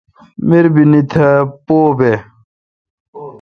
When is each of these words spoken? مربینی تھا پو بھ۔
مربینی 0.47 1.01
تھا 1.11 1.27
پو 1.65 1.77
بھ۔ 1.97 2.13